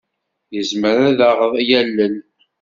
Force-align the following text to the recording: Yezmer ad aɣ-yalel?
Yezmer 0.55 0.97
ad 1.09 1.19
aɣ-yalel? 1.29 2.15